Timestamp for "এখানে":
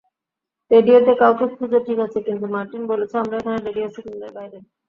3.37-3.57